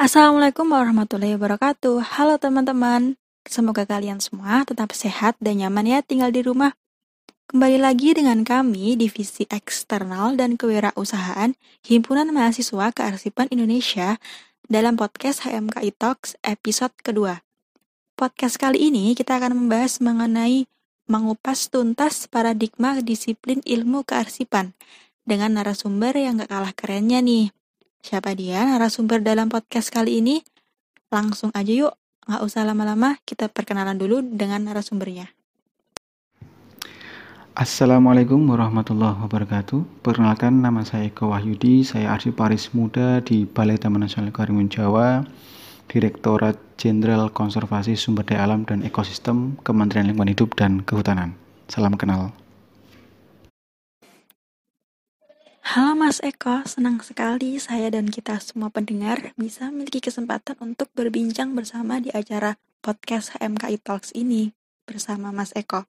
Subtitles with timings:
[0.00, 2.00] Assalamualaikum warahmatullahi wabarakatuh.
[2.16, 3.20] Halo teman-teman.
[3.44, 6.72] Semoga kalian semua tetap sehat dan nyaman ya tinggal di rumah.
[7.52, 11.52] Kembali lagi dengan kami, Divisi Eksternal dan Kewirausahaan
[11.84, 14.16] Himpunan Mahasiswa Kearsipan Indonesia
[14.64, 17.44] dalam podcast HMKI Talks episode kedua.
[18.16, 20.64] Podcast kali ini kita akan membahas mengenai
[21.12, 24.72] mengupas tuntas paradigma disiplin ilmu kearsipan
[25.28, 27.52] dengan narasumber yang gak kalah kerennya nih.
[28.00, 30.40] Siapa dia narasumber dalam podcast kali ini?
[31.12, 31.92] Langsung aja yuk,
[32.24, 35.28] nggak usah lama-lama, kita perkenalan dulu dengan narasumbernya.
[37.52, 40.00] Assalamualaikum warahmatullahi wabarakatuh.
[40.00, 45.28] Perkenalkan nama saya Eko Wahyudi, saya arsiparis muda di Balai Taman Nasional Karimun Jawa,
[45.84, 51.36] Direktorat Jenderal Konservasi Sumber Daya Alam dan Ekosistem Kementerian Lingkungan Hidup dan Kehutanan.
[51.68, 52.32] Salam kenal.
[55.60, 61.52] Halo Mas Eko, senang sekali saya dan kita semua pendengar bisa memiliki kesempatan untuk berbincang
[61.52, 64.56] bersama di acara podcast HMKI Talks ini
[64.88, 65.84] bersama Mas Eko.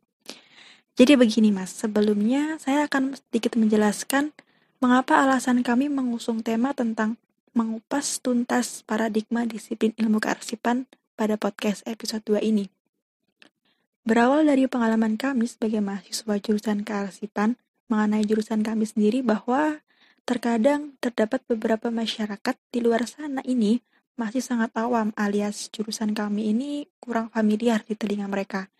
[0.99, 4.35] Jadi begini Mas, sebelumnya saya akan sedikit menjelaskan
[4.83, 7.15] mengapa alasan kami mengusung tema tentang
[7.55, 10.83] mengupas tuntas paradigma disiplin ilmu kearsipan
[11.15, 12.67] pada podcast episode 2 ini.
[14.03, 17.55] Berawal dari pengalaman kami sebagai mahasiswa jurusan kearsipan,
[17.91, 19.83] mengenai jurusan kami sendiri bahwa
[20.23, 23.83] terkadang terdapat beberapa masyarakat di luar sana ini
[24.15, 28.71] masih sangat awam alias jurusan kami ini kurang familiar di telinga mereka.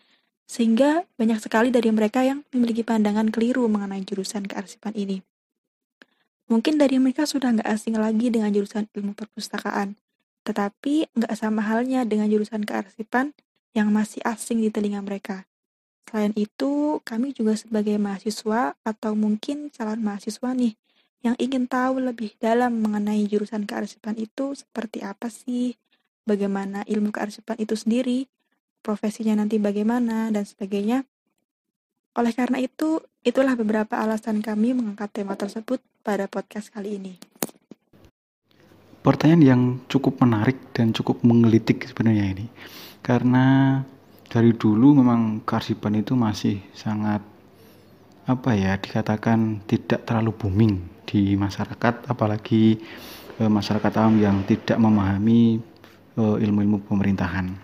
[0.48, 5.20] Sehingga banyak sekali dari mereka yang memiliki pandangan keliru mengenai jurusan kearsipan ini.
[6.48, 9.96] Mungkin dari mereka sudah nggak asing lagi dengan jurusan ilmu perpustakaan,
[10.44, 13.32] tetapi nggak sama halnya dengan jurusan kearsipan
[13.72, 15.48] yang masih asing di telinga mereka.
[16.08, 20.76] Selain itu, kami juga sebagai mahasiswa atau mungkin calon mahasiswa nih
[21.22, 25.78] yang ingin tahu lebih dalam mengenai jurusan kearsipan itu seperti apa sih,
[26.26, 28.26] bagaimana ilmu kearsipan itu sendiri,
[28.82, 31.06] profesinya nanti bagaimana, dan sebagainya.
[32.18, 37.14] Oleh karena itu, itulah beberapa alasan kami mengangkat tema tersebut pada podcast kali ini.
[39.02, 42.46] Pertanyaan yang cukup menarik dan cukup menggelitik sebenarnya ini.
[43.02, 43.78] Karena
[44.32, 47.20] dari dulu memang kearsipan itu masih sangat
[48.24, 52.80] apa ya dikatakan tidak terlalu booming di masyarakat apalagi
[53.36, 55.60] e, masyarakat awam yang tidak memahami
[56.16, 57.56] ilmu ilmu-ilmu pemerintahan.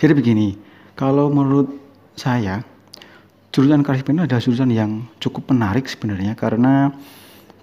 [0.00, 0.56] Jadi begini,
[0.96, 1.76] kalau menurut
[2.16, 2.64] saya
[3.52, 6.92] jurusan kearsipan itu adalah jurusan yang cukup menarik sebenarnya karena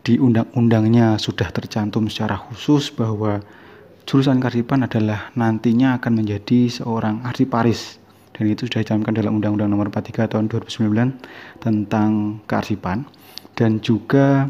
[0.02, 3.42] di undang-undangnya sudah tercantum secara khusus bahwa
[4.06, 8.02] jurusan kearsipan adalah nantinya akan menjadi seorang arsiparis
[8.36, 13.06] dan itu sudah dicantumkan dalam Undang-Undang Nomor 43 tahun 2009 tentang kearsipan
[13.54, 14.48] dan juga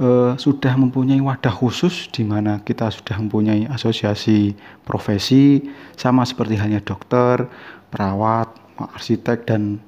[0.00, 5.62] e, sudah mempunyai wadah khusus di mana kita sudah mempunyai asosiasi profesi
[5.94, 7.46] sama seperti halnya dokter,
[7.92, 8.50] perawat,
[8.80, 9.78] arsitek dan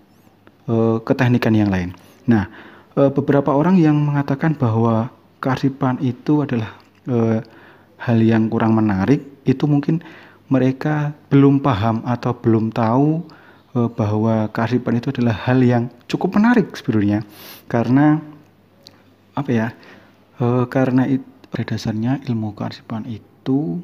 [0.68, 1.96] e, keteknikan yang lain.
[2.28, 2.46] Nah,
[2.94, 6.76] e, beberapa orang yang mengatakan bahwa kearsipan itu adalah
[7.08, 7.40] e,
[8.04, 10.04] hal yang kurang menarik itu mungkin
[10.52, 13.24] mereka belum paham atau belum tahu
[13.72, 17.24] e, bahwa kearifan itu adalah hal yang cukup menarik sebenarnya.
[17.64, 18.20] Karena
[19.34, 19.68] apa ya
[20.36, 23.78] e, karena itu pada dasarnya ilmu kearifan itu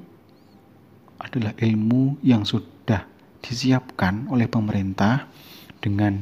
[1.23, 3.07] adalah ilmu yang sudah
[3.47, 5.31] disiapkan oleh pemerintah
[5.79, 6.19] dengan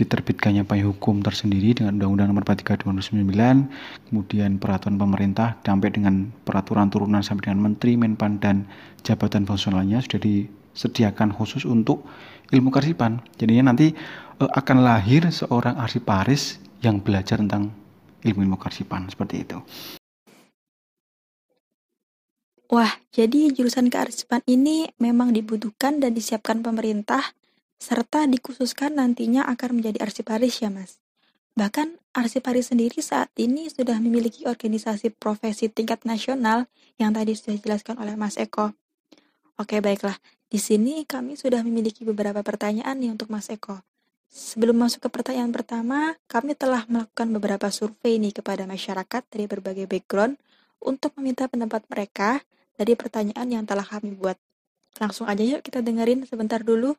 [0.00, 6.88] diterbitkannya payung hukum tersendiri dengan Undang-Undang Nomor 43 2009, kemudian peraturan pemerintah sampai dengan peraturan
[6.88, 8.64] turunan sampai dengan Menteri, Menpan dan
[9.04, 12.08] jabatan fungsionalnya sudah disediakan khusus untuk
[12.48, 13.20] ilmu karsipan.
[13.36, 13.92] Jadinya nanti
[14.40, 17.68] e, akan lahir seorang arsiparis yang belajar tentang
[18.24, 19.60] ilmu-ilmu karsipan seperti itu.
[22.70, 27.34] Wah, jadi jurusan kearsipan ini memang dibutuhkan dan disiapkan pemerintah
[27.80, 31.00] serta dikhususkan nantinya akan menjadi arsiparis ya mas.
[31.56, 36.68] Bahkan arsiparis sendiri saat ini sudah memiliki organisasi profesi tingkat nasional
[37.00, 38.70] yang tadi sudah dijelaskan oleh Mas Eko.
[39.58, 40.14] Oke baiklah,
[40.46, 43.82] di sini kami sudah memiliki beberapa pertanyaan nih untuk Mas Eko.
[44.30, 49.90] Sebelum masuk ke pertanyaan pertama, kami telah melakukan beberapa survei nih kepada masyarakat dari berbagai
[49.90, 50.38] background
[50.78, 52.40] untuk meminta pendapat mereka
[52.78, 54.38] dari pertanyaan yang telah kami buat.
[55.02, 56.94] Langsung aja yuk kita dengerin sebentar dulu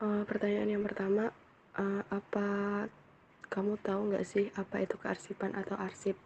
[0.00, 1.28] Uh, pertanyaan yang pertama,
[1.76, 2.48] uh, apa
[3.52, 6.16] kamu tahu nggak sih apa itu kearsipan atau arsip?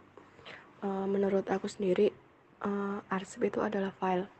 [0.79, 2.15] Uh, menurut aku sendiri,
[2.63, 4.31] uh, arsip itu adalah file.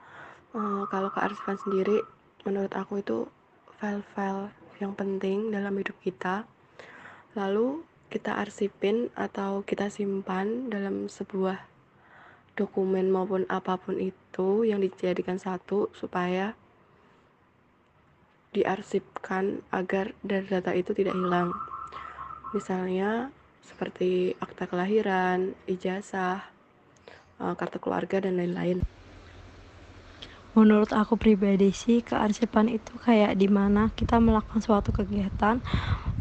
[0.56, 2.00] Uh, kalau kearsipan sendiri,
[2.48, 3.28] menurut aku itu
[3.76, 6.48] file-file yang penting dalam hidup kita.
[7.36, 11.60] Lalu kita arsipin atau kita simpan dalam sebuah
[12.56, 16.56] dokumen maupun apa pun itu yang dijadikan satu supaya
[18.56, 21.52] diarsipkan agar data-data itu tidak hilang.
[22.56, 26.48] Misalnya seperti akta kelahiran, ijazah,
[27.44, 28.80] eh, kartu keluarga dan lain-lain.
[30.56, 35.60] Menurut aku pribadi sih kearsipan itu kayak di mana kita melakukan suatu kegiatan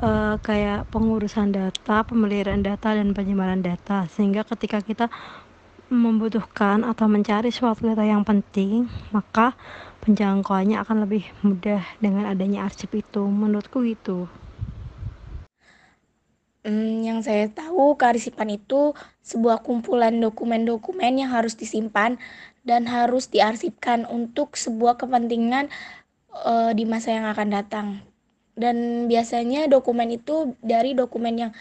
[0.03, 5.07] uh, kayak pengurusan data, pemeliharaan data dan penyimpanan data sehingga ketika kita
[5.87, 9.55] membutuhkan atau mencari suatu data yang penting maka
[10.05, 14.29] penjangkauannya akan lebih mudah dengan adanya arsip itu menurutku gitu.
[16.65, 22.17] Hmm, yang saya tahu kearsipan itu sebuah kumpulan dokumen-dokumen yang harus disimpan
[22.65, 25.69] dan harus diarsipkan untuk sebuah kepentingan
[26.33, 27.87] uh, di masa yang akan datang.
[28.57, 31.53] Dan biasanya dokumen itu dari dokumen yang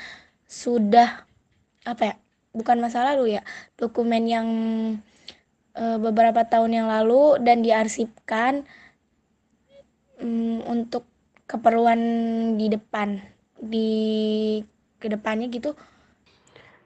[0.48, 1.28] sudah
[1.84, 2.16] apa ya?
[2.54, 3.42] Bukan masa lalu ya,
[3.76, 4.48] dokumen yang
[5.78, 8.66] uh, beberapa tahun yang lalu dan diarsipkan
[10.22, 11.06] um, untuk
[11.50, 12.00] keperluan
[12.58, 13.20] di depan
[13.60, 13.90] di
[14.98, 15.76] ke depannya gitu.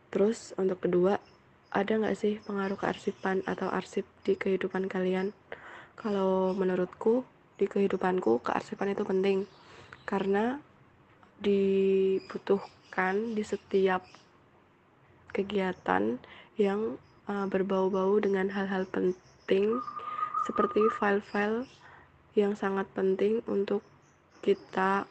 [0.09, 1.19] Terus untuk kedua
[1.69, 5.35] ada nggak sih pengaruh kearsipan atau arsip di kehidupan kalian?
[5.97, 7.25] Kalau menurutku
[7.57, 9.49] di kehidupanku kearsipan itu penting
[10.05, 10.61] karena
[11.41, 14.01] dibutuhkan di setiap
[15.33, 16.17] kegiatan
[16.57, 19.79] yang uh, berbau-bau dengan hal-hal penting
[20.47, 21.67] seperti file-file
[22.33, 23.83] yang sangat penting untuk
[24.39, 25.03] kita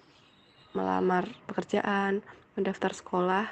[0.73, 2.25] melamar pekerjaan,
[2.57, 3.47] mendaftar sekolah,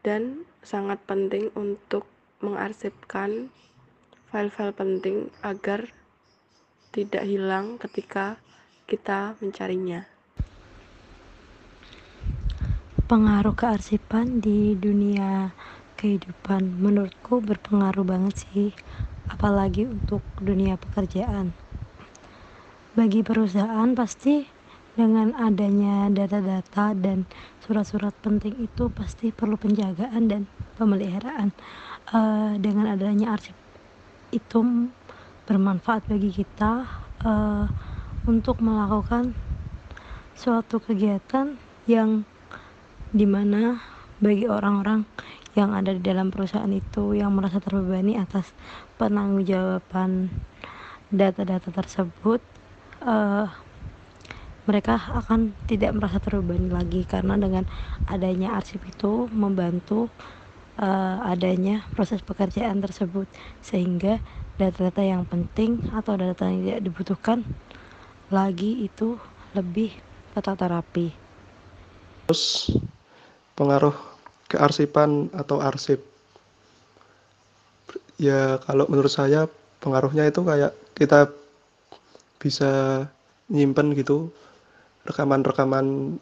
[0.00, 2.08] dan sangat penting untuk
[2.40, 3.48] mengarsipkan
[4.28, 5.88] file-file penting agar
[6.92, 8.40] tidak hilang ketika
[8.86, 10.06] kita mencarinya.
[13.06, 15.54] Pengaruh kearsipan di dunia
[15.96, 18.70] kehidupan menurutku berpengaruh banget sih,
[19.26, 21.56] apalagi untuk dunia pekerjaan.
[22.96, 24.46] Bagi perusahaan pasti
[24.96, 27.28] dengan adanya data-data dan
[27.60, 30.42] surat-surat penting itu pasti perlu penjagaan dan
[30.80, 31.52] pemeliharaan
[32.16, 33.52] uh, dengan adanya arsip
[34.32, 34.88] itu
[35.46, 36.88] bermanfaat bagi kita
[37.22, 37.66] uh,
[38.26, 39.36] untuk melakukan
[40.34, 41.54] suatu kegiatan
[41.86, 42.26] yang
[43.14, 43.78] di mana
[44.18, 45.06] bagi orang-orang
[45.56, 48.52] yang ada di dalam perusahaan itu yang merasa terbebani atas
[49.00, 50.28] penanggung-jawaban
[51.08, 52.44] data-data tersebut
[53.00, 53.48] uh,
[54.68, 57.64] mereka akan tidak merasa terbebani lagi karena dengan
[58.10, 60.12] adanya arsip itu membantu
[60.76, 63.24] uh, adanya proses pekerjaan tersebut
[63.64, 64.20] sehingga
[64.60, 67.38] data-data yang penting atau data yang tidak dibutuhkan
[68.28, 69.16] lagi itu
[69.54, 69.94] lebih
[70.34, 71.14] tertata rapi.
[72.26, 72.74] Terus
[73.54, 74.15] pengaruh
[74.56, 76.00] kearsipan atau arsip.
[78.16, 79.44] Ya kalau menurut saya
[79.84, 81.28] pengaruhnya itu kayak kita
[82.40, 83.04] bisa
[83.52, 84.32] nyimpen gitu
[85.04, 86.16] rekaman-rekaman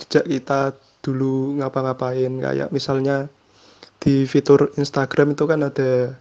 [0.00, 0.72] jejak kita
[1.04, 2.32] dulu ngapa-ngapain.
[2.40, 3.28] Kayak misalnya
[4.00, 6.16] di fitur Instagram itu kan ada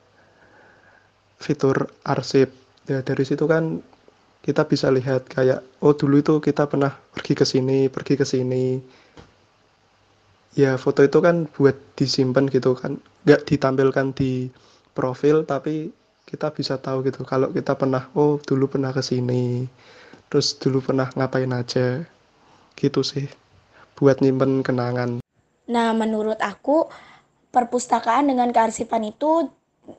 [1.39, 2.51] fitur arsip.
[2.85, 3.79] Ya dari situ kan
[4.45, 8.77] kita bisa lihat kayak oh dulu itu kita pernah pergi ke sini pergi ke sini
[10.55, 12.97] ya foto itu kan buat disimpan gitu kan
[13.27, 14.47] nggak ditampilkan di
[14.95, 15.91] profil tapi
[16.25, 19.67] kita bisa tahu gitu kalau kita pernah oh dulu pernah ke sini
[20.31, 22.07] terus dulu pernah ngapain aja
[22.79, 23.27] gitu sih
[24.00, 25.19] buat nyimpen kenangan
[25.67, 26.88] nah menurut aku
[27.51, 29.51] perpustakaan dengan kearsipan itu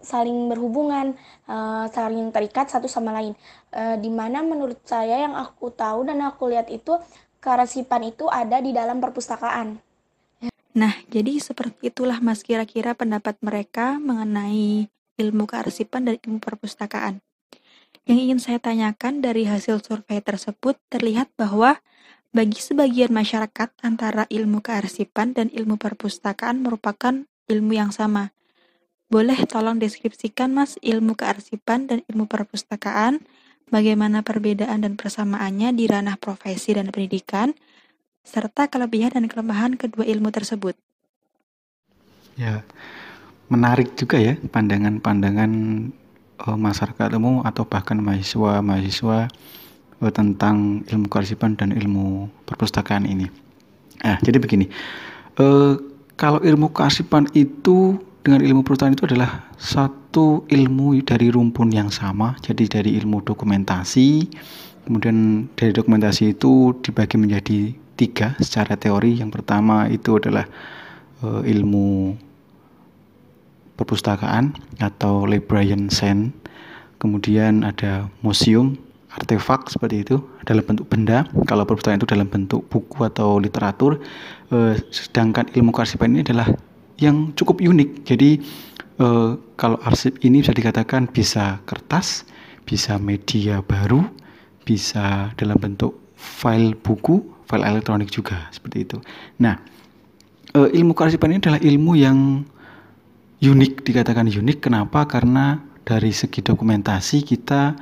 [0.03, 1.15] saling berhubungan,
[1.47, 3.39] uh, saling terikat satu sama lain.
[3.71, 6.99] Uh, di mana menurut saya yang aku tahu dan aku lihat itu
[7.39, 9.79] kearsipan itu ada di dalam perpustakaan.
[10.77, 17.25] Nah, jadi seperti itulah Mas kira-kira pendapat mereka mengenai ilmu kearsipan dan ilmu perpustakaan.
[18.05, 21.81] Yang ingin saya tanyakan dari hasil survei tersebut terlihat bahwa
[22.37, 28.37] bagi sebagian masyarakat antara ilmu kearsipan dan ilmu perpustakaan merupakan ilmu yang sama.
[29.09, 33.25] Boleh tolong deskripsikan Mas ilmu kearsipan dan ilmu perpustakaan,
[33.73, 37.57] bagaimana perbedaan dan persamaannya di ranah profesi dan pendidikan,
[38.27, 40.75] serta kelebihan dan kelemahan kedua ilmu tersebut.
[42.37, 42.67] Ya,
[43.49, 45.51] menarik juga ya pandangan-pandangan
[46.45, 49.31] uh, masyarakat umum atau bahkan mahasiswa-mahasiswa
[50.03, 53.31] uh, tentang ilmu kearsipan dan ilmu perpustakaan ini.
[54.05, 54.69] Nah, jadi begini,
[55.41, 55.81] uh,
[56.19, 62.35] kalau ilmu kearsipan itu dengan ilmu perpustakaan itu adalah satu ilmu dari rumpun yang sama,
[62.43, 64.29] jadi dari ilmu dokumentasi,
[64.85, 69.19] kemudian dari dokumentasi itu dibagi menjadi tiga secara teori.
[69.19, 70.47] Yang pertama itu adalah
[71.25, 72.15] uh, ilmu
[73.77, 76.33] perpustakaan atau librarian science,
[76.97, 78.77] kemudian ada museum,
[79.13, 80.17] artefak seperti itu
[80.49, 81.29] dalam bentuk benda.
[81.45, 84.01] Kalau perpustakaan itu dalam bentuk buku atau literatur,
[84.53, 86.49] eh, sedangkan ilmu kearsipan ini adalah
[86.97, 88.09] yang cukup unik.
[88.09, 88.31] Jadi
[88.97, 92.25] eh, kalau arsip ini bisa dikatakan bisa kertas,
[92.65, 94.05] bisa media baru,
[94.65, 98.99] bisa dalam bentuk file buku, file elektronik juga seperti itu.
[99.41, 99.59] Nah,
[100.55, 102.19] eh, ilmu kearsipan ini adalah ilmu yang
[103.41, 104.59] unik dikatakan unik.
[104.61, 105.07] Kenapa?
[105.07, 107.79] Karena dari segi dokumentasi kita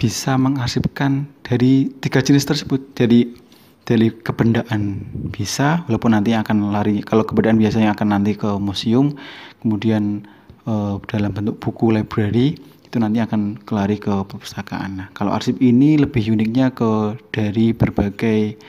[0.00, 2.96] bisa mengarsipkan dari tiga jenis tersebut.
[2.96, 3.38] Jadi
[3.82, 7.02] dari kebendaan bisa, walaupun nanti akan lari.
[7.02, 9.14] Kalau kebendaan biasanya akan nanti ke museum,
[9.60, 10.24] kemudian
[10.64, 15.00] eh, dalam bentuk buku library itu nanti akan kelari ke perpustakaan.
[15.00, 18.60] Nah, kalau arsip ini lebih uniknya ke dari berbagai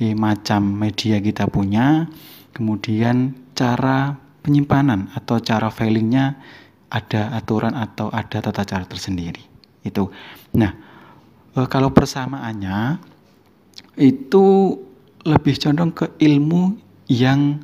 [0.00, 2.08] eh, macam media kita punya,
[2.56, 6.40] kemudian cara penyimpanan atau cara filingnya
[6.88, 9.44] ada aturan atau ada tata cara tersendiri.
[9.84, 10.08] Itu.
[10.56, 10.72] Nah,
[11.52, 12.96] e, kalau persamaannya
[14.00, 14.46] itu
[15.28, 16.72] lebih condong ke ilmu
[17.12, 17.60] yang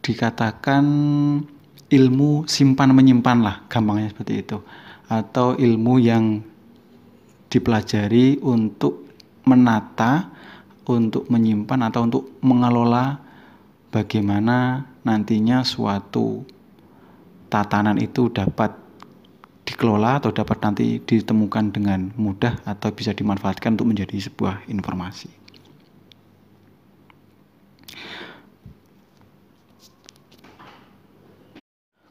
[0.00, 0.84] dikatakan
[1.90, 4.58] ilmu simpan menyimpan lah gampangnya seperti itu
[5.10, 6.38] atau ilmu yang
[7.50, 9.10] dipelajari untuk
[9.42, 10.30] menata
[10.86, 13.18] untuk menyimpan atau untuk mengelola
[13.90, 16.46] bagaimana nantinya suatu
[17.50, 18.70] tatanan itu dapat
[19.66, 25.39] dikelola atau dapat nanti ditemukan dengan mudah atau bisa dimanfaatkan untuk menjadi sebuah informasi.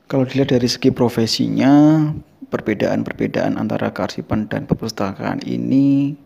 [0.10, 2.02] Kalau dilihat dari segi profesinya,
[2.50, 6.18] perbedaan-perbedaan antara kearsipan dan perpustakaan ini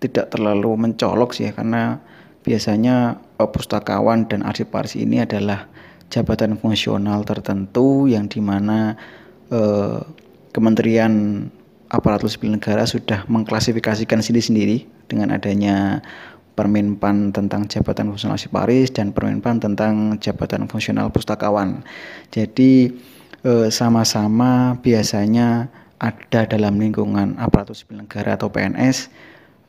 [0.00, 2.00] tidak terlalu mencolok sih ya, karena
[2.48, 5.68] biasanya pustakawan dan arsip-arsip ini adalah
[6.08, 8.96] jabatan fungsional tertentu yang di mana
[9.52, 10.00] eh,
[10.56, 11.44] Kementerian
[11.92, 16.00] Aparatur Sipil Negara sudah mengklasifikasikan sendiri-sendiri dengan adanya
[16.54, 21.82] Permenpan tentang jabatan fungsional Paris dan Permenpan tentang jabatan fungsional pustakawan.
[22.30, 22.94] Jadi
[23.42, 25.66] eh, sama-sama biasanya
[25.98, 29.10] ada dalam lingkungan aparatur sipil negara atau PNS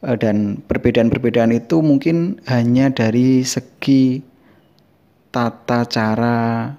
[0.06, 4.22] eh, dan perbedaan-perbedaan itu mungkin hanya dari segi
[5.34, 6.72] tata cara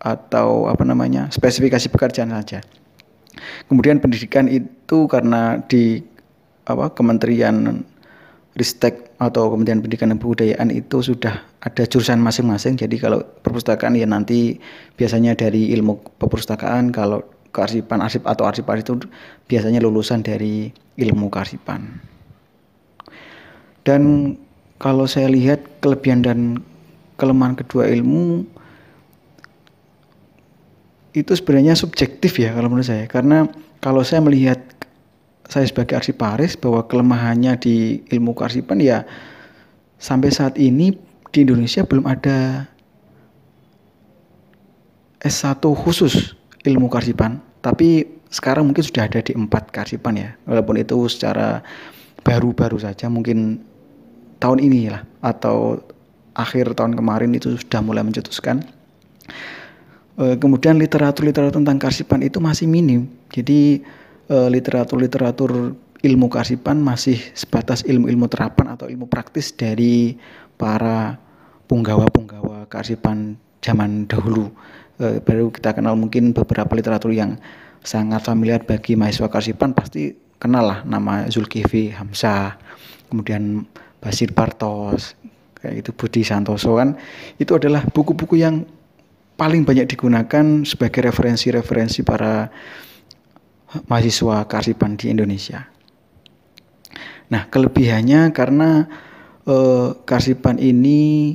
[0.00, 2.62] atau apa namanya spesifikasi pekerjaan saja.
[3.66, 6.00] Kemudian pendidikan itu karena di
[6.66, 7.84] apa Kementerian
[8.56, 12.76] Ristek atau Kementerian Pendidikan dan Kebudayaan itu sudah ada jurusan masing-masing.
[12.76, 14.60] Jadi kalau perpustakaan ya nanti
[15.00, 17.24] biasanya dari ilmu perpustakaan, kalau
[17.56, 19.08] kearsipan arsip atau arsip itu
[19.48, 20.68] biasanya lulusan dari
[21.00, 21.96] ilmu kearsipan.
[23.88, 24.34] Dan
[24.76, 26.60] kalau saya lihat kelebihan dan
[27.16, 28.44] kelemahan kedua ilmu
[31.16, 33.48] itu sebenarnya subjektif ya kalau menurut saya karena
[33.80, 34.60] kalau saya melihat
[35.46, 39.06] saya sebagai arsiparis bahwa kelemahannya di ilmu kearsipan ya
[39.96, 40.94] sampai saat ini
[41.30, 42.66] di Indonesia belum ada
[45.22, 46.34] S1 khusus
[46.66, 51.62] ilmu kearsipan tapi sekarang mungkin sudah ada di empat kearsipan ya walaupun itu secara
[52.26, 53.62] baru-baru saja mungkin
[54.42, 55.80] tahun ini lah atau
[56.36, 58.60] akhir tahun kemarin itu sudah mulai mencetuskan.
[60.20, 63.08] E, kemudian literatur-literatur tentang karsipan itu masih minim.
[63.32, 63.80] Jadi
[64.26, 70.14] literatur-literatur ilmu karsipan masih sebatas ilmu-ilmu terapan atau ilmu praktis dari
[70.54, 71.18] para
[71.66, 74.52] punggawa-punggawa karsipan zaman dahulu.
[74.96, 77.38] E, baru kita kenal mungkin beberapa literatur yang
[77.82, 82.58] sangat familiar bagi mahasiswa karsipan pasti kenal lah nama Zulkifli Hamzah,
[83.10, 83.66] kemudian
[83.98, 85.18] Basir Bartos,
[85.58, 86.94] kayak itu Budi Santoso kan
[87.40, 88.62] itu adalah buku-buku yang
[89.36, 92.48] paling banyak digunakan sebagai referensi-referensi para
[93.86, 95.66] mahasiswa karsipan di Indonesia.
[97.26, 98.86] Nah, kelebihannya karena
[99.46, 101.34] eh, karsipan ini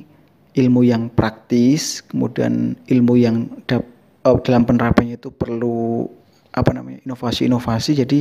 [0.51, 3.35] ilmu yang praktis, kemudian ilmu yang
[3.67, 3.83] dap,
[4.23, 6.07] eh, dalam penerapannya itu perlu
[6.51, 7.91] apa namanya inovasi-inovasi.
[7.99, 8.19] Jadi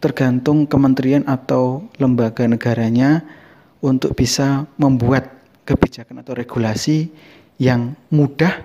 [0.00, 3.24] tergantung kementerian atau lembaga negaranya
[3.80, 5.32] untuk bisa membuat
[5.64, 7.10] kebijakan atau regulasi
[7.56, 8.60] yang mudah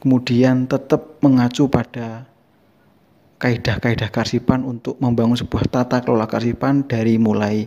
[0.00, 2.29] kemudian tetap mengacu pada
[3.40, 7.64] kaidah-kaidah karsipan untuk membangun sebuah tata kelola karsipan dari mulai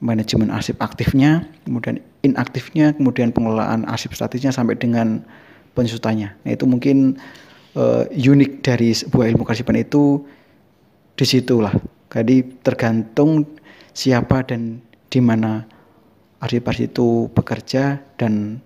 [0.00, 5.20] manajemen arsip aktifnya, kemudian inaktifnya, kemudian pengelolaan arsip statisnya sampai dengan
[5.76, 6.32] pensutannya.
[6.44, 7.20] Nah, itu mungkin
[7.76, 10.24] uh, unik dari sebuah ilmu karsipan itu
[11.14, 11.72] di situlah.
[12.08, 13.44] Jadi tergantung
[13.92, 14.80] siapa dan
[15.12, 15.68] di mana
[16.40, 18.60] arsip itu bekerja dan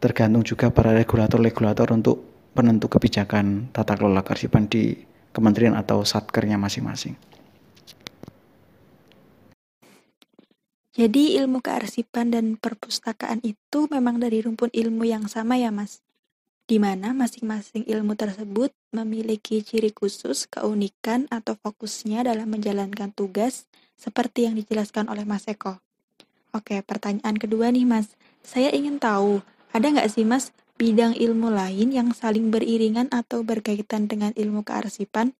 [0.00, 2.20] tergantung juga para regulator-regulator untuk
[2.52, 7.18] penentu kebijakan tata kelola kearsipan di kementerian atau satkernya masing-masing.
[10.94, 16.06] Jadi ilmu kearsipan dan perpustakaan itu memang dari rumpun ilmu yang sama ya mas?
[16.64, 24.48] Di mana masing-masing ilmu tersebut memiliki ciri khusus, keunikan, atau fokusnya dalam menjalankan tugas seperti
[24.48, 25.76] yang dijelaskan oleh Mas Eko.
[26.56, 28.16] Oke, pertanyaan kedua nih Mas.
[28.40, 29.44] Saya ingin tahu,
[29.76, 35.38] ada nggak sih Mas bidang ilmu lain yang saling beriringan atau berkaitan dengan ilmu kearsipan?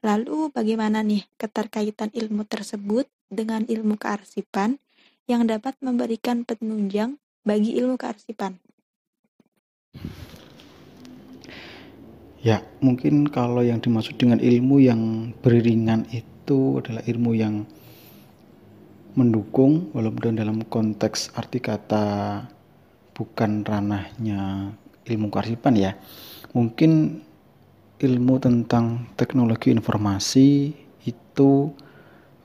[0.00, 4.80] Lalu bagaimana nih keterkaitan ilmu tersebut dengan ilmu kearsipan
[5.28, 8.56] yang dapat memberikan penunjang bagi ilmu kearsipan.
[12.40, 17.68] Ya, mungkin kalau yang dimaksud dengan ilmu yang beriringan itu adalah ilmu yang
[19.12, 22.40] mendukung walaupun dalam konteks arti kata
[23.20, 24.72] bukan ranahnya
[25.04, 25.92] ilmu kearsipan ya.
[26.56, 27.20] Mungkin
[28.00, 30.72] ilmu tentang teknologi informasi
[31.04, 31.68] itu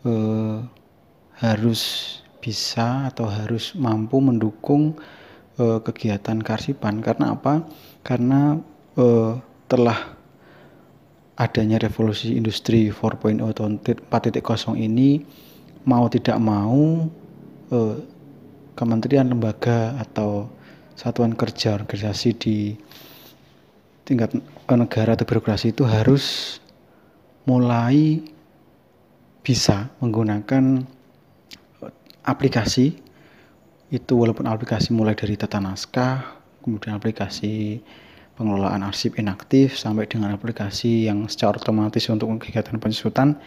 [0.04, 0.60] eh,
[1.40, 1.82] harus
[2.44, 4.94] bisa atau harus mampu mendukung
[5.58, 7.66] uh, kegiatan karsipan karena apa?
[8.06, 8.62] Karena
[9.02, 9.34] uh,
[9.66, 10.14] telah
[11.36, 15.26] adanya revolusi industri 4.0 atau 4.0 ini
[15.90, 17.10] mau tidak mau
[17.74, 17.96] uh,
[18.78, 20.48] kementerian lembaga atau
[20.96, 22.58] satuan kerja organisasi di
[24.08, 24.32] tingkat
[24.72, 26.58] negara atau birokrasi itu harus
[27.46, 28.24] mulai
[29.46, 30.82] bisa menggunakan
[32.26, 32.98] aplikasi.
[33.94, 37.80] Itu walaupun aplikasi mulai dari tata naskah, kemudian aplikasi
[38.36, 43.38] pengelolaan arsip inaktif sampai dengan aplikasi yang secara otomatis untuk kegiatan pensusutan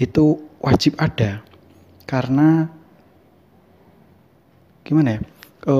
[0.00, 1.44] itu wajib ada.
[2.08, 2.66] Karena
[4.84, 5.20] gimana ya
[5.64, 5.74] e,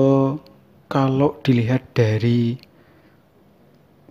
[0.85, 2.55] kalau dilihat dari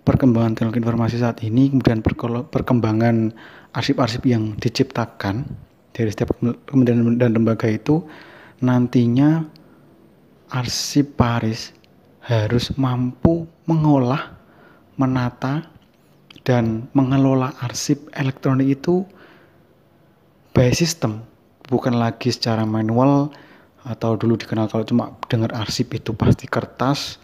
[0.05, 2.05] perkembangan teknologi informasi saat ini kemudian
[2.51, 3.33] perkembangan
[3.73, 5.43] arsip-arsip yang diciptakan
[5.95, 6.35] dari setiap
[6.69, 8.05] kementerian dan lembaga itu
[8.61, 9.43] nantinya
[10.53, 11.73] arsip Paris
[12.25, 14.33] harus mampu mengolah,
[14.97, 15.65] menata,
[16.45, 19.01] dan mengelola arsip elektronik itu
[20.53, 21.25] by system,
[21.67, 23.33] bukan lagi secara manual
[23.85, 27.21] atau dulu dikenal kalau cuma dengar arsip itu pasti kertas,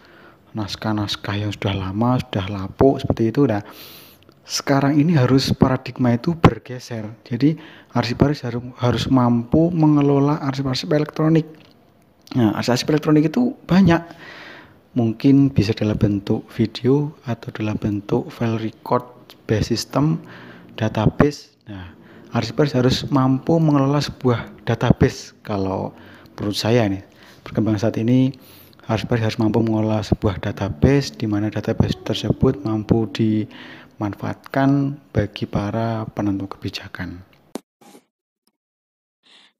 [0.53, 3.49] naskah-naskah yang sudah lama, sudah lapuk seperti itu.
[3.49, 3.65] Nah,
[4.45, 7.09] sekarang ini harus paradigma itu bergeser.
[7.25, 7.57] Jadi
[7.97, 11.49] arsip-arsip harus, harus mampu mengelola arsip-arsip elektronik.
[12.37, 14.01] Nah, arsip-arsip elektronik itu banyak.
[14.93, 19.07] Mungkin bisa dalam bentuk video atau dalam bentuk file record
[19.47, 20.19] base system,
[20.75, 21.55] database.
[21.65, 21.95] Nah,
[22.35, 25.31] arsip-arsip harus mampu mengelola sebuah database.
[25.47, 25.95] Kalau
[26.41, 27.05] menurut saya nih,
[27.45, 28.33] perkembangan saat ini
[28.89, 33.45] arsip harus mampu mengelola sebuah database di mana database tersebut mampu di
[34.01, 37.21] manfaatkan bagi para penentu kebijakan.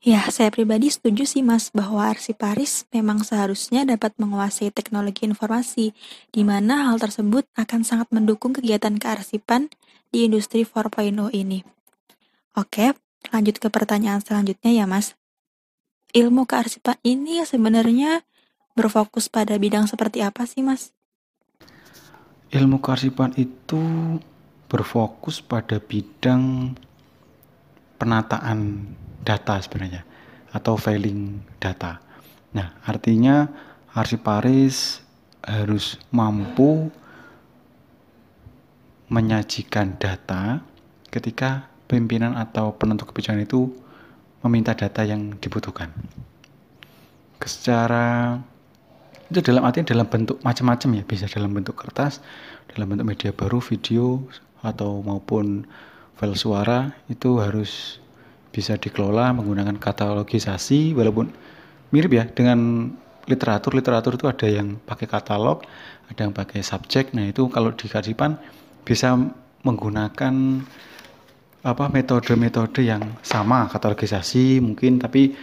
[0.01, 5.93] Ya, saya pribadi setuju sih Mas bahwa Arsiparis memang seharusnya dapat menguasai teknologi informasi,
[6.33, 9.69] di mana hal tersebut akan sangat mendukung kegiatan kearsipan
[10.09, 11.61] di industri 4.0 ini.
[12.57, 12.97] Oke,
[13.29, 15.20] lanjut ke pertanyaan selanjutnya ya Mas.
[16.11, 18.27] Ilmu kearsipan ini sebenarnya
[18.75, 20.91] berfokus pada bidang seperti apa sih Mas?
[22.51, 23.79] Ilmu kearsipan itu
[24.67, 26.75] berfokus pada bidang
[27.95, 28.91] penataan
[29.23, 30.03] data sebenarnya
[30.51, 32.03] atau filing data.
[32.51, 33.47] Nah, artinya
[33.95, 34.99] arsiparis
[35.47, 36.91] harus mampu
[39.07, 40.59] menyajikan data
[41.07, 43.71] ketika pimpinan atau penentu kebijakan itu
[44.45, 45.89] meminta data yang dibutuhkan.
[47.41, 48.37] Secara
[49.31, 52.19] itu dalam artian dalam bentuk macam-macam ya, bisa dalam bentuk kertas,
[52.75, 54.21] dalam bentuk media baru, video,
[54.61, 55.65] atau maupun
[56.19, 57.97] file suara itu harus
[58.51, 61.31] bisa dikelola menggunakan katalogisasi walaupun
[61.95, 62.91] mirip ya dengan
[63.25, 63.73] literatur.
[63.73, 65.63] Literatur itu ada yang pakai katalog
[66.11, 67.15] ada yang pakai subjek.
[67.15, 68.35] Nah itu kalau di Karsipan
[68.83, 69.15] bisa
[69.63, 70.33] menggunakan
[71.61, 75.37] apa metode-metode yang sama katalogisasi mungkin tapi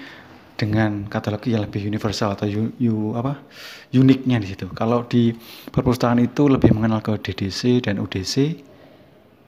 [0.59, 3.39] dengan katalog yang lebih universal atau yu, yu, apa
[3.95, 4.67] uniknya di situ.
[4.75, 5.31] Kalau di
[5.71, 8.59] perpustakaan itu lebih mengenal ke DDC dan UDC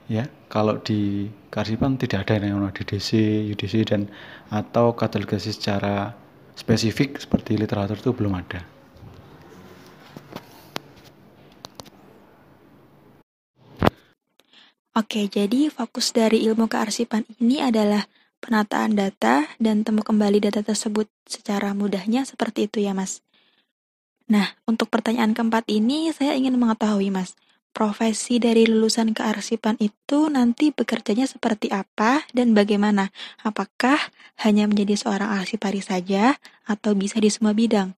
[0.07, 3.11] ya kalau di Karsipan tidak ada yang namanya DDC,
[3.51, 4.07] UDC dan
[4.55, 6.15] atau katalogasi secara
[6.55, 8.63] spesifik seperti literatur itu belum ada.
[15.01, 18.05] Oke, jadi fokus dari ilmu kearsipan ini adalah
[18.37, 23.25] penataan data dan temu kembali data tersebut secara mudahnya seperti itu ya, Mas.
[24.29, 27.33] Nah, untuk pertanyaan keempat ini saya ingin mengetahui, Mas,
[27.73, 33.09] profesi dari lulusan kearsipan itu nanti bekerjanya seperti apa dan bagaimana?
[33.41, 33.97] Apakah
[34.45, 36.37] hanya menjadi seorang arsiparis saja
[36.69, 37.97] atau bisa di semua bidang?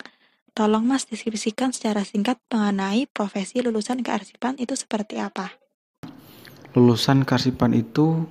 [0.54, 5.61] Tolong Mas deskripsikan secara singkat mengenai profesi lulusan kearsipan itu seperti apa.
[6.72, 8.24] Lulusan kearsipan itu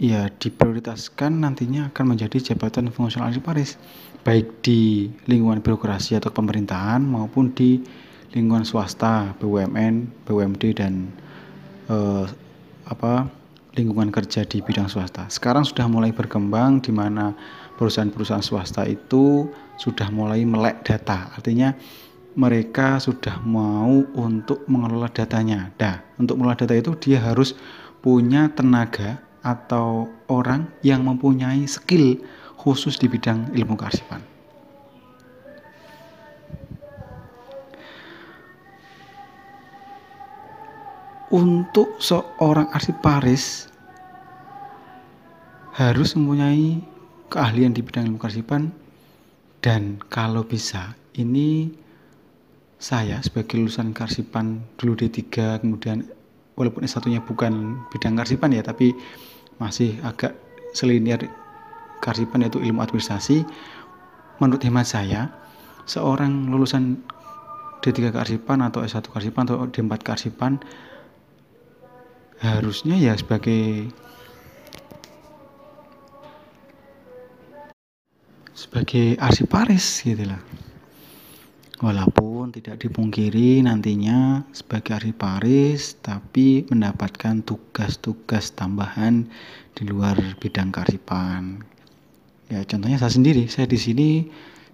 [0.00, 3.76] ya diprioritaskan nantinya akan menjadi jabatan fungsional arsiparis
[4.24, 7.84] baik di lingkungan birokrasi atau pemerintahan maupun di
[8.32, 11.12] lingkungan swasta, BUMN, BUMD dan
[11.88, 12.24] eh,
[12.88, 13.28] apa
[13.74, 15.28] lingkungan kerja di bidang swasta.
[15.30, 17.34] Sekarang sudah mulai berkembang di mana
[17.78, 21.32] perusahaan-perusahaan swasta itu sudah mulai melek data.
[21.32, 21.72] Artinya
[22.38, 25.72] mereka sudah mau untuk mengelola datanya.
[25.78, 27.54] Nah, untuk mengelola data itu dia harus
[28.04, 32.20] punya tenaga atau orang yang mempunyai skill
[32.60, 34.30] khusus di bidang ilmu kearsipan.
[41.30, 43.70] untuk seorang arsiparis
[45.78, 46.82] harus mempunyai
[47.30, 48.74] keahlian di bidang ilmu kearsipan
[49.62, 51.70] dan kalau bisa ini
[52.80, 56.08] saya sebagai lulusan karsipan dulu D3 kemudian
[56.56, 58.96] walaupun S1-nya bukan bidang karsipan ya tapi
[59.60, 60.32] masih agak
[60.72, 61.28] selinier
[62.00, 63.44] karsipan yaitu ilmu administrasi.
[64.40, 65.28] Menurut hemat saya
[65.84, 67.04] seorang lulusan
[67.84, 70.56] D3 karsipan atau S1 karsipan atau D4 karsipan
[72.40, 73.92] harusnya ya sebagai
[78.56, 80.40] sebagai arsiparis gitu lah
[81.80, 89.24] walaupun tidak dipungkiri nantinya sebagai arsiparis tapi mendapatkan tugas-tugas tambahan
[89.72, 91.64] di luar bidang kearsipan.
[92.52, 94.08] Ya contohnya saya sendiri saya di sini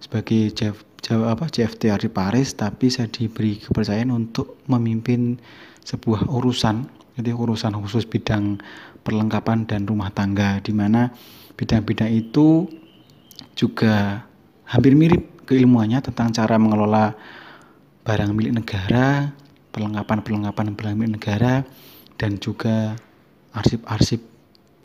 [0.03, 0.83] sebagai JF,
[1.23, 5.39] apa, JFT arsiparis tapi saya diberi kepercayaan untuk memimpin
[5.87, 8.59] sebuah urusan jadi urusan khusus bidang
[9.01, 11.09] perlengkapan dan rumah tangga di mana
[11.55, 12.67] bidang-bidang itu
[13.57, 14.27] juga
[14.67, 17.15] hampir mirip keilmuannya tentang cara mengelola
[18.03, 19.31] barang milik negara,
[19.71, 21.63] perlengkapan-perlengkapan barang milik negara
[22.19, 22.99] dan juga
[23.55, 24.21] arsip-arsip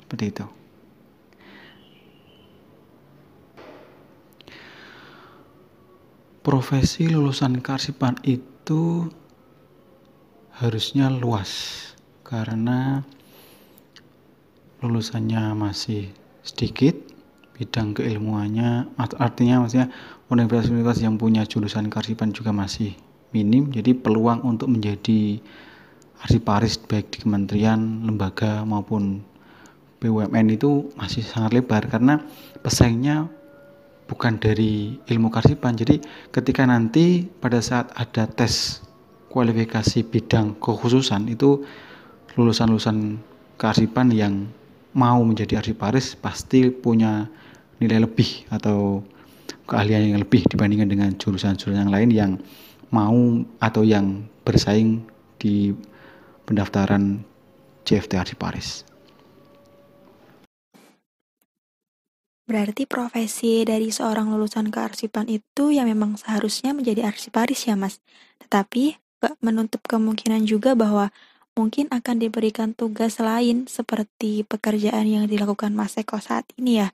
[0.06, 0.46] seperti itu.
[6.42, 9.06] Profesi lulusan kearsipan itu
[10.58, 11.50] harusnya luas
[12.26, 13.06] karena
[14.82, 16.10] lulusannya masih
[16.42, 16.98] sedikit
[17.54, 19.94] bidang keilmuannya artinya maksudnya
[20.32, 22.96] universitas yang punya jurusan karsipan juga masih
[23.36, 25.36] minim jadi peluang untuk menjadi
[26.24, 29.20] arsiparis baik di kementerian, lembaga maupun
[30.00, 32.22] BUMN itu masih sangat lebar karena
[32.64, 33.30] pesaingnya
[34.10, 36.02] bukan dari ilmu karsipan jadi
[36.34, 38.82] ketika nanti pada saat ada tes
[39.30, 41.62] kualifikasi bidang kekhususan itu
[42.34, 43.20] lulusan-lulusan
[43.56, 44.50] kearsipan yang
[44.92, 47.30] mau menjadi arsiparis pasti punya
[47.80, 49.00] nilai lebih atau
[49.66, 52.32] keahlian yang lebih dibandingkan dengan jurusan-jurusan yang lain yang
[52.92, 55.06] mau atau yang bersaing
[55.40, 55.72] di
[56.44, 57.24] pendaftaran
[57.82, 58.84] CFT Arsiparis.
[62.42, 68.02] Berarti profesi dari seorang lulusan kearsipan itu yang memang seharusnya menjadi arsiparis ya mas.
[68.44, 71.14] Tetapi gak menutup kemungkinan juga bahwa
[71.54, 76.90] mungkin akan diberikan tugas lain seperti pekerjaan yang dilakukan Mas Eko saat ini ya.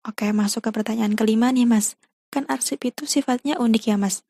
[0.00, 2.00] Oke, masuk ke pertanyaan kelima nih Mas.
[2.32, 4.24] Kan arsip itu sifatnya unik ya Mas.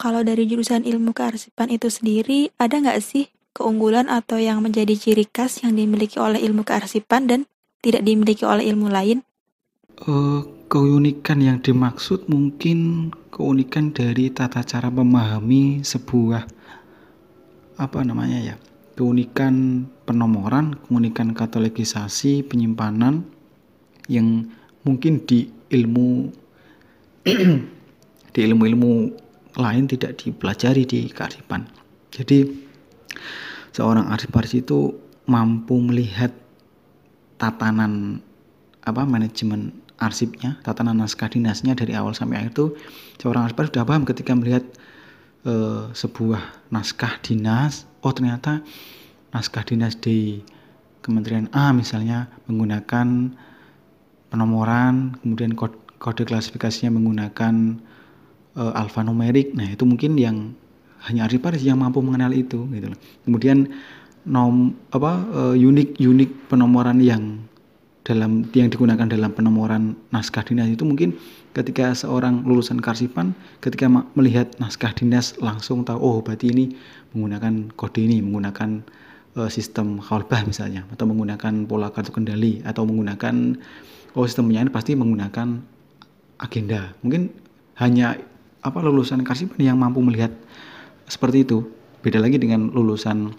[0.00, 5.24] Kalau dari jurusan ilmu kearsipan itu sendiri, ada nggak sih keunggulan atau yang menjadi ciri
[5.28, 7.40] khas yang dimiliki oleh ilmu kearsipan dan
[7.80, 9.24] tidak dimiliki oleh ilmu lain?
[10.04, 16.44] Uh, keunikan yang dimaksud mungkin keunikan dari tata cara memahami sebuah
[17.80, 18.56] apa namanya ya
[18.96, 23.28] keunikan penomoran, keunikan katalogisasi, penyimpanan
[24.08, 24.48] yang
[24.86, 26.30] mungkin di ilmu
[28.34, 28.92] di ilmu-ilmu
[29.58, 31.66] lain tidak dipelajari di kearifan.
[32.14, 32.46] Jadi
[33.74, 34.94] seorang arsiparis itu
[35.26, 36.30] mampu melihat
[37.36, 38.22] tatanan
[38.86, 42.66] apa manajemen arsipnya, tatanan naskah dinasnya dari awal sampai akhir itu
[43.18, 44.64] seorang arsiparis sudah paham ketika melihat
[45.48, 48.62] eh, sebuah naskah dinas oh ternyata
[49.34, 50.40] naskah dinas di
[51.00, 53.30] Kementerian A misalnya menggunakan
[54.28, 57.80] penomoran kemudian kode, kode klasifikasinya menggunakan
[58.58, 59.54] eh, alfanumerik.
[59.54, 60.56] Nah itu mungkin yang
[61.06, 62.98] hanya arsiparis yang mampu mengenal itu gitu loh.
[63.22, 63.70] Kemudian
[64.26, 67.46] nom apa uh, unik unik penomoran yang
[68.02, 71.14] dalam yang digunakan dalam penomoran naskah dinas itu mungkin
[71.54, 73.86] ketika seorang lulusan karsipan ketika
[74.18, 76.74] melihat naskah dinas langsung tahu oh berarti ini
[77.14, 78.82] menggunakan kode ini menggunakan
[79.38, 83.58] uh, sistem khalbah misalnya atau menggunakan pola kartu kendali atau menggunakan
[84.16, 85.60] oh sistemnya ini pasti menggunakan
[86.40, 87.30] agenda mungkin
[87.76, 88.16] hanya
[88.64, 90.32] apa lulusan karsipan yang mampu melihat
[91.06, 91.68] seperti itu
[92.00, 93.36] beda lagi dengan lulusan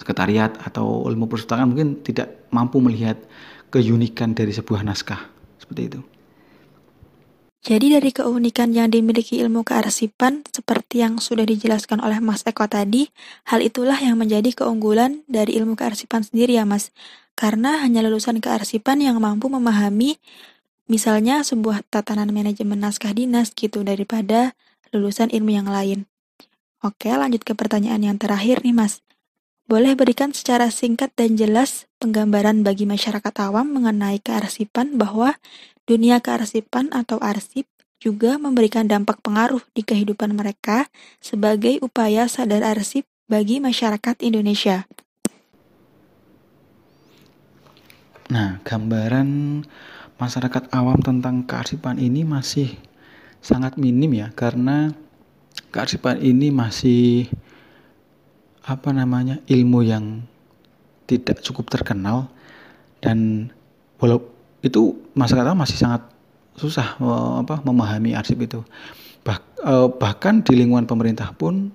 [0.00, 3.20] sekretariat atau ilmu perpustakaan mungkin tidak mampu melihat
[3.70, 5.20] keunikan dari sebuah naskah
[5.60, 6.00] seperti itu.
[7.66, 13.10] Jadi dari keunikan yang dimiliki ilmu kearsipan seperti yang sudah dijelaskan oleh Mas Eko tadi,
[13.50, 16.94] hal itulah yang menjadi keunggulan dari ilmu kearsipan sendiri ya Mas.
[17.36, 20.16] Karena hanya lulusan kearsipan yang mampu memahami
[20.88, 24.56] misalnya sebuah tatanan manajemen naskah dinas gitu daripada
[24.90, 26.08] lulusan ilmu yang lain.
[26.80, 29.04] Oke, lanjut ke pertanyaan yang terakhir nih Mas.
[29.66, 35.34] Boleh berikan secara singkat dan jelas penggambaran bagi masyarakat awam mengenai kearsipan bahwa
[35.90, 37.66] dunia kearsipan atau arsip
[37.98, 40.86] juga memberikan dampak pengaruh di kehidupan mereka
[41.18, 44.86] sebagai upaya sadar arsip bagi masyarakat Indonesia.
[48.26, 49.62] Nah, gambaran
[50.18, 52.74] masyarakat awam tentang kearsipan ini masih
[53.38, 54.90] sangat minim ya, karena
[55.70, 57.30] kearsipan ini masih
[58.66, 60.26] apa namanya ilmu yang
[61.06, 62.26] tidak cukup terkenal.
[62.98, 63.46] Dan
[64.02, 64.26] walau
[64.58, 66.02] itu masyarakat masih sangat
[66.58, 66.98] susah
[67.38, 68.66] apa memahami arsip itu.
[69.22, 71.70] Bah, eh, bahkan di lingkungan pemerintah pun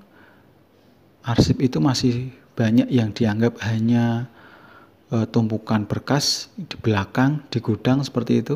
[1.24, 4.28] arsip itu masih banyak yang dianggap hanya
[5.12, 8.56] uh, tumpukan berkas di belakang di gudang seperti itu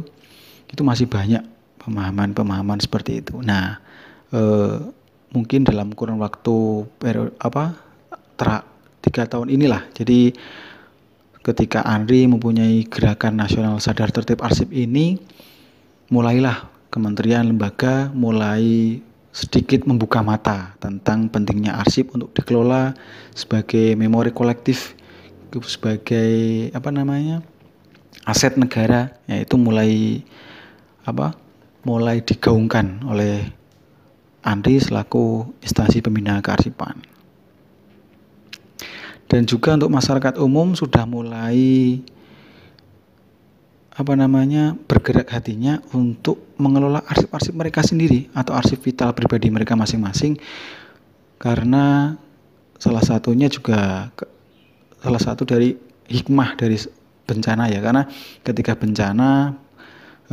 [0.71, 1.43] itu masih banyak
[1.83, 3.79] pemahaman-pemahaman seperti itu nah
[4.33, 4.81] uh,
[5.35, 7.85] mungkin dalam kurun waktu periode apa
[9.05, 9.85] tiga tahun inilah.
[9.93, 10.33] Jadi
[11.45, 15.21] ketika Andri mempunyai gerakan nasional sadar tertib arsip ini,
[16.09, 18.97] mulailah kementerian lembaga mulai
[19.35, 22.95] sedikit membuka mata tentang pentingnya arsip untuk dikelola
[23.35, 24.95] sebagai memori kolektif
[25.63, 27.39] sebagai apa namanya
[28.27, 30.19] aset negara yaitu mulai
[31.07, 31.37] apa
[31.85, 33.45] mulai digaungkan oleh
[34.45, 37.01] Andri selaku instansi pembina kearsipan.
[39.25, 41.97] Dan juga untuk masyarakat umum sudah mulai
[43.95, 50.37] apa namanya bergerak hatinya untuk mengelola arsip-arsip mereka sendiri atau arsip vital pribadi mereka masing-masing.
[51.41, 52.13] Karena
[52.77, 54.13] salah satunya juga
[55.05, 55.77] salah satu dari
[56.09, 56.81] hikmah dari
[57.29, 58.09] bencana ya karena
[58.41, 59.53] ketika bencana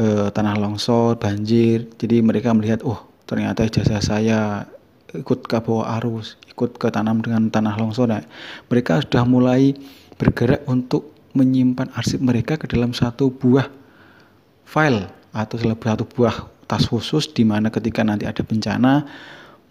[0.01, 4.65] eh, tanah longsor banjir jadi mereka melihat oh ternyata ijazah saya
[5.13, 8.09] ikut ke bawah arus, ikut ke tanam dengan tanah longsor.
[8.09, 8.25] Nah,
[8.73, 9.77] mereka sudah mulai
[10.17, 13.69] bergerak untuk menyimpan arsip mereka ke dalam satu buah
[14.65, 19.05] file atau satu buah tas khusus di mana ketika nanti ada bencana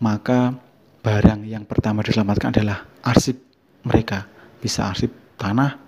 [0.01, 0.57] maka
[1.05, 3.37] barang yang pertama diselamatkan adalah arsip
[3.85, 4.25] mereka
[4.61, 5.81] bisa arsip tanah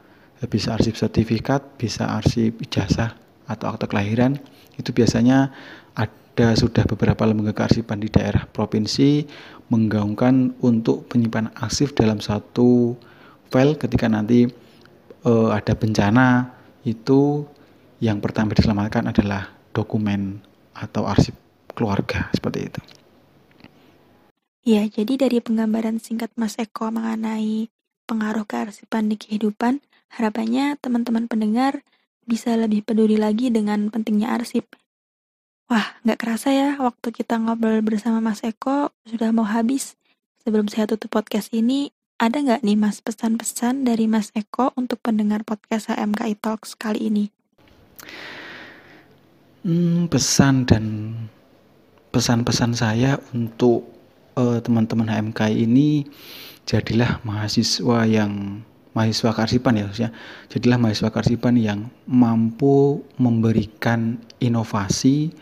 [0.50, 3.16] bisa arsip sertifikat bisa arsip ijazah
[3.48, 4.36] atau akte kelahiran
[4.76, 5.54] itu biasanya
[5.94, 9.30] ada sudah beberapa lembaga kearsipan di daerah provinsi
[9.70, 12.98] menggaungkan untuk penyimpanan arsip dalam satu
[13.54, 14.50] file ketika nanti
[15.24, 16.52] uh, ada bencana
[16.84, 17.46] itu
[18.04, 20.44] yang pertama diselamatkan adalah dokumen
[20.76, 21.38] atau arsip
[21.72, 22.82] keluarga seperti itu.
[24.64, 27.68] Ya, jadi dari penggambaran singkat Mas Eko mengenai
[28.06, 31.82] pengaruh kearsipan di kehidupan, harapannya teman-teman pendengar
[32.24, 34.68] bisa lebih peduli lagi dengan pentingnya arsip
[35.72, 39.96] Wah, nggak kerasa ya waktu kita ngobrol bersama Mas Eko sudah mau habis.
[40.44, 41.90] Sebelum saya tutup podcast ini,
[42.20, 47.26] ada nggak nih Mas pesan-pesan dari Mas Eko untuk pendengar podcast HMKI Talks kali ini?
[49.64, 50.86] Hmm, pesan dan
[52.12, 53.88] pesan-pesan saya untuk
[54.38, 56.08] uh, teman-teman HMKI ini
[56.64, 60.12] jadilah mahasiswa yang mahasiswa karsipan ya maksudnya
[60.54, 65.34] jadilah mahasiswa karsipan yang mampu memberikan inovasi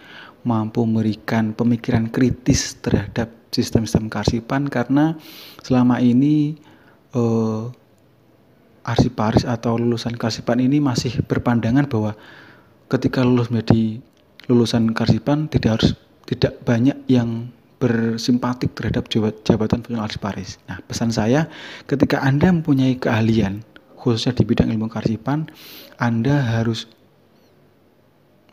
[0.47, 5.19] mampu memberikan pemikiran kritis terhadap sistem-sistem karsipan karena
[5.61, 6.57] selama ini
[7.13, 7.63] eh,
[8.81, 12.17] arsiparis atau lulusan karsipan ini masih berpandangan bahwa
[12.89, 14.01] ketika lulus menjadi
[14.49, 15.91] lulusan karsipan tidak harus
[16.25, 19.09] tidak banyak yang bersimpatik terhadap
[19.41, 20.61] jabatan fungsional arsiparis.
[20.69, 21.49] Nah, pesan saya
[21.89, 23.65] ketika Anda mempunyai keahlian
[23.97, 25.49] khususnya di bidang ilmu karsipan,
[25.97, 26.85] Anda harus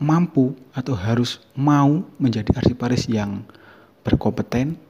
[0.01, 3.45] mampu atau harus mau menjadi arsiparis yang
[4.01, 4.81] berkompeten,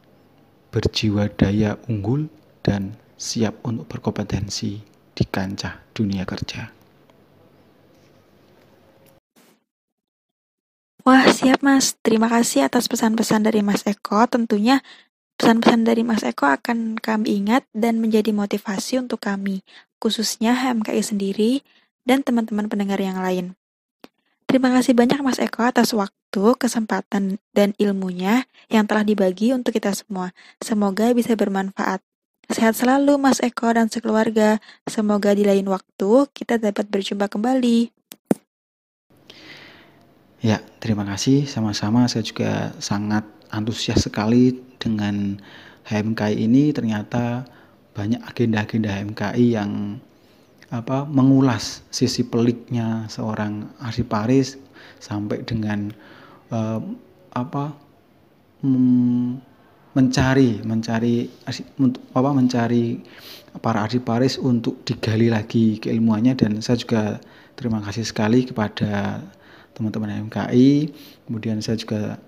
[0.72, 2.32] berjiwa daya unggul
[2.64, 4.80] dan siap untuk berkompetensi
[5.12, 6.79] di kancah dunia kerja.
[11.10, 11.98] Wah, siap Mas.
[12.06, 14.30] Terima kasih atas pesan-pesan dari Mas Eko.
[14.30, 14.86] Tentunya
[15.42, 19.66] pesan-pesan dari Mas Eko akan kami ingat dan menjadi motivasi untuk kami,
[19.98, 21.52] khususnya HMKI sendiri
[22.06, 23.58] dan teman-teman pendengar yang lain.
[24.46, 29.90] Terima kasih banyak Mas Eko atas waktu, kesempatan, dan ilmunya yang telah dibagi untuk kita
[29.98, 30.30] semua.
[30.62, 32.06] Semoga bisa bermanfaat.
[32.54, 34.62] Sehat selalu Mas Eko dan sekeluarga.
[34.86, 37.99] Semoga di lain waktu kita dapat berjumpa kembali.
[40.40, 41.44] Ya, terima kasih.
[41.52, 45.36] Sama-sama saya juga sangat antusias sekali dengan
[45.84, 46.72] HMKI ini.
[46.72, 47.44] Ternyata
[47.92, 50.00] banyak agenda-agenda HMKI yang
[50.70, 54.56] apa mengulas sisi peliknya seorang arsiparis
[55.02, 55.90] sampai dengan
[56.54, 56.80] uh,
[57.34, 57.74] apa
[59.98, 61.26] mencari mencari
[62.14, 63.02] apa mencari
[63.66, 67.18] para arsiparis untuk digali lagi keilmuannya dan saya juga
[67.58, 69.26] terima kasih sekali kepada
[69.80, 70.92] teman-teman MKI.
[71.24, 72.20] Kemudian saya juga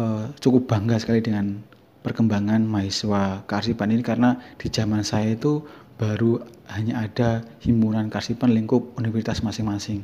[0.00, 1.60] uh, cukup bangga sekali dengan
[2.00, 5.62] perkembangan mahasiswa kearsipan ini karena di zaman saya itu
[6.00, 6.40] baru
[6.72, 10.02] hanya ada himpunan kearsipan lingkup universitas masing-masing.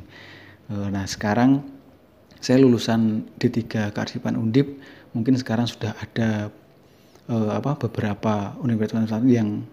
[0.69, 1.65] Uh, nah sekarang
[2.39, 4.79] saya lulusan D3 kearsipan Undip,
[5.11, 6.53] mungkin sekarang sudah ada
[7.27, 9.67] uh, apa beberapa universitas yang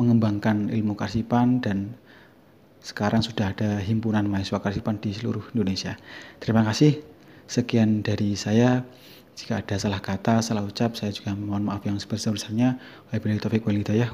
[0.00, 1.94] mengembangkan ilmu kearsipan dan
[2.80, 6.00] sekarang sudah ada himpunan mahasiswa karsipan di seluruh Indonesia.
[6.40, 7.00] Terima kasih.
[7.44, 8.84] Sekian dari saya.
[9.36, 12.80] Jika ada salah kata, salah ucap, saya juga mohon maaf yang sebesar-besarnya.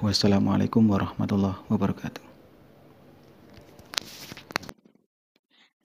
[0.02, 2.36] Wassalamualaikum warahmatullahi wabarakatuh.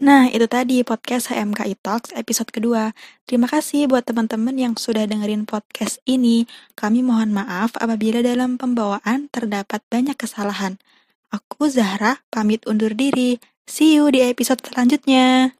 [0.02, 2.98] Nah, itu tadi podcast HMKI Talks episode kedua.
[3.30, 6.50] Terima kasih buat teman-teman yang sudah dengerin podcast ini.
[6.74, 10.82] Kami mohon maaf apabila dalam pembawaan terdapat banyak kesalahan.
[11.32, 13.40] Aku Zahra, pamit undur diri.
[13.64, 15.56] See you di episode selanjutnya.